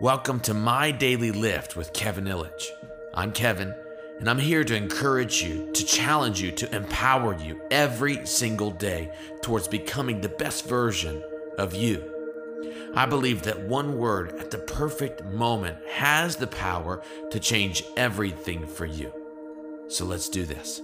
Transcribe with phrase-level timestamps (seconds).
[0.00, 2.68] Welcome to My Daily Lift with Kevin Ilich.
[3.14, 3.74] I'm Kevin,
[4.20, 9.10] and I'm here to encourage you, to challenge you, to empower you every single day
[9.42, 11.20] towards becoming the best version
[11.58, 12.14] of you.
[12.94, 17.02] I believe that one word at the perfect moment has the power
[17.32, 19.12] to change everything for you.
[19.88, 20.80] So let's do this.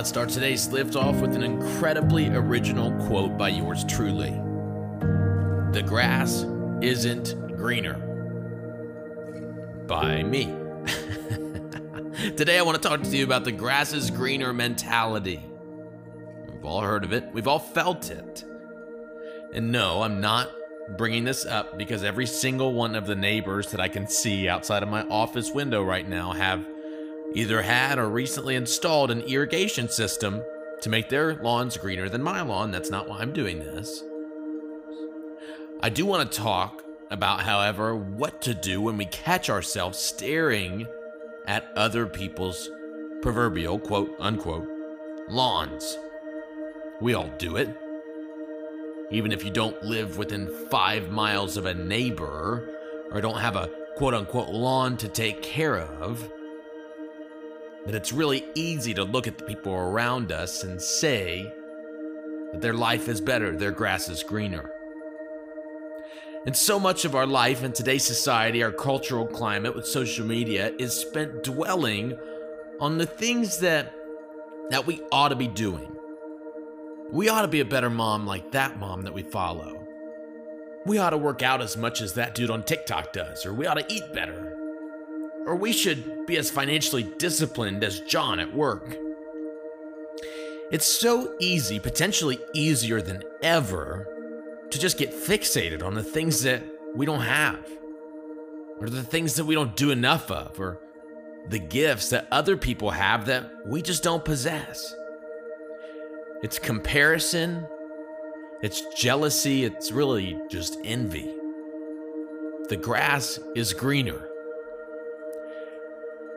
[0.00, 4.30] Let's start today's lift off with an incredibly original quote by yours truly.
[5.72, 6.46] The grass
[6.80, 7.98] isn't greener.
[9.86, 10.46] By me.
[12.34, 15.44] Today, I want to talk to you about the grass is greener mentality.
[16.50, 18.42] We've all heard of it, we've all felt it.
[19.52, 20.50] And no, I'm not
[20.96, 24.82] bringing this up because every single one of the neighbors that I can see outside
[24.82, 26.66] of my office window right now have
[27.34, 30.42] either had or recently installed an irrigation system
[30.82, 32.70] to make their lawns greener than my lawn.
[32.70, 34.02] That's not why I'm doing this.
[35.82, 40.86] I do want to talk about, however, what to do when we catch ourselves staring
[41.46, 42.68] at other people's
[43.22, 44.68] proverbial quote unquote
[45.28, 45.98] lawns.
[47.00, 47.74] We all do it.
[49.10, 52.76] Even if you don't live within five miles of a neighbor
[53.10, 56.30] or don't have a quote unquote lawn to take care of,
[57.86, 61.50] that it's really easy to look at the people around us and say
[62.52, 64.70] that their life is better, their grass is greener.
[66.46, 70.72] And so much of our life in today's society, our cultural climate with social media,
[70.78, 72.18] is spent dwelling
[72.80, 73.94] on the things that
[74.70, 75.94] that we ought to be doing.
[77.10, 79.84] We ought to be a better mom like that mom that we follow.
[80.86, 83.66] We ought to work out as much as that dude on TikTok does, or we
[83.66, 84.56] ought to eat better,
[85.50, 88.96] or we should be as financially disciplined as John at work.
[90.70, 94.06] It's so easy, potentially easier than ever,
[94.70, 96.62] to just get fixated on the things that
[96.94, 97.68] we don't have,
[98.78, 100.78] or the things that we don't do enough of, or
[101.48, 104.94] the gifts that other people have that we just don't possess.
[106.44, 107.66] It's comparison,
[108.62, 111.28] it's jealousy, it's really just envy.
[112.68, 114.29] The grass is greener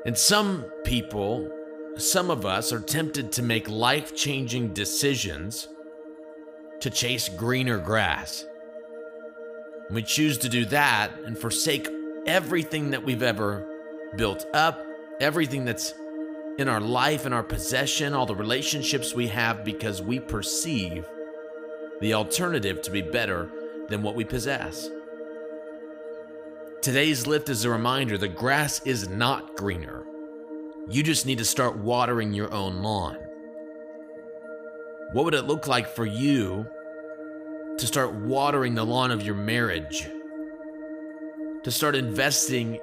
[0.05, 1.49] and some people,
[1.97, 5.67] some of us, are tempted to make life changing decisions
[6.81, 8.45] to chase greener grass.
[9.89, 11.87] We choose to do that and forsake
[12.25, 13.65] everything that we've ever
[14.17, 14.83] built up,
[15.19, 15.93] everything that's
[16.57, 21.07] in our life, in our possession, all the relationships we have, because we perceive
[22.01, 23.49] the alternative to be better
[23.87, 24.89] than what we possess.
[26.83, 30.05] Today's lift is a reminder the grass is not greener.
[30.89, 33.15] You just need to start watering your own lawn.
[35.13, 36.67] What would it look like for you
[37.77, 40.09] to start watering the lawn of your marriage?
[41.63, 42.81] To start investing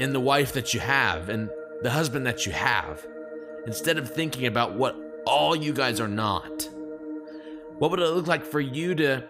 [0.00, 1.48] in the wife that you have and
[1.82, 3.06] the husband that you have,
[3.68, 4.96] instead of thinking about what
[5.28, 6.68] all you guys are not?
[7.78, 9.28] What would it look like for you to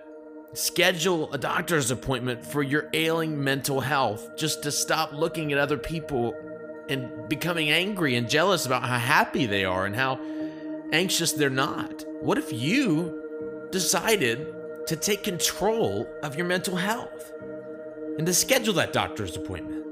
[0.54, 5.76] Schedule a doctor's appointment for your ailing mental health just to stop looking at other
[5.76, 6.34] people
[6.88, 10.18] and becoming angry and jealous about how happy they are and how
[10.90, 12.04] anxious they're not.
[12.22, 17.30] What if you decided to take control of your mental health
[18.16, 19.84] and to schedule that doctor's appointment?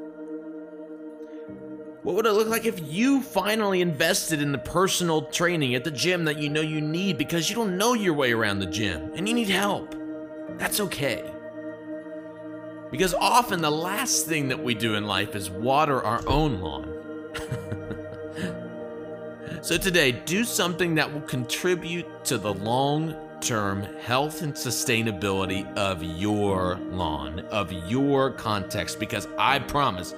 [2.03, 5.91] What would it look like if you finally invested in the personal training at the
[5.91, 9.11] gym that you know you need because you don't know your way around the gym
[9.17, 9.96] and you need help?
[10.51, 11.33] That's okay.
[12.91, 16.93] Because often the last thing that we do in life is water our own lawn.
[19.63, 26.03] so today, do something that will contribute to the long term health and sustainability of
[26.03, 30.15] your lawn, of your context, because I promise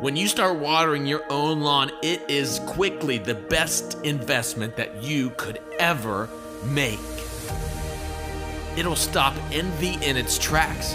[0.00, 5.30] when you start watering your own lawn, it is quickly the best investment that you
[5.30, 6.28] could ever
[6.66, 7.00] make.
[8.78, 10.94] It'll stop envy in its tracks.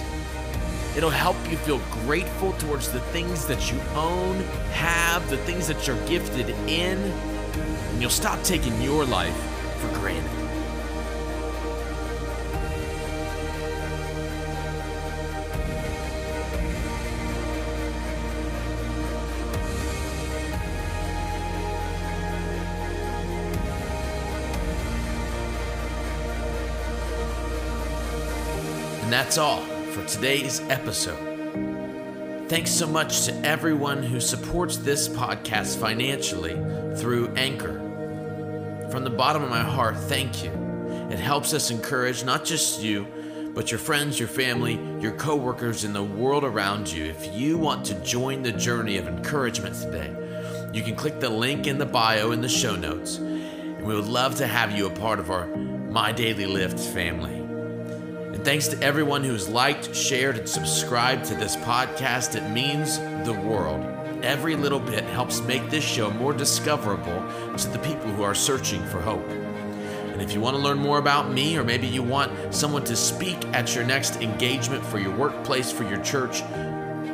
[0.95, 4.38] It'll help you feel grateful towards the things that you own,
[4.71, 9.35] have, the things that you're gifted in, and you'll stop taking your life
[9.80, 10.43] for granted.
[29.11, 29.61] That's all
[29.91, 31.33] for today's episode.
[32.50, 36.53] Thanks so much to everyone who supports this podcast financially
[36.97, 37.79] through Anchor.
[38.91, 40.51] From the bottom of my heart, thank you.
[41.09, 43.07] It helps us encourage not just you,
[43.53, 47.06] but your friends, your family, your coworkers, and the world around you.
[47.06, 50.13] If you want to join the journey of encouragement today,
[50.73, 53.17] you can click the link in the bio in the show notes.
[53.17, 57.43] And we would love to have you a part of our My Daily Lift family.
[58.44, 62.36] Thanks to everyone who's liked, shared, and subscribed to this podcast.
[62.36, 63.81] It means the world.
[64.22, 67.24] Every little bit helps make this show more discoverable
[67.56, 69.25] to the people who are searching for hope.
[69.30, 72.98] And if you want to learn more about me, or maybe you want someone to
[72.98, 76.42] speak at your next engagement for your workplace, for your church,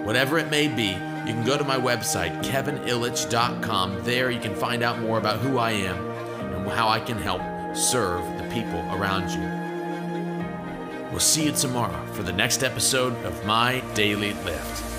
[0.03, 0.87] whatever it may be,
[1.27, 4.03] you can go to my website, kevinilich.com.
[4.03, 6.09] There you can find out more about who I am
[6.55, 7.43] and how I can help
[7.75, 9.68] serve the people around you.
[11.11, 14.98] We'll see you tomorrow for the next episode of My Daily Lift.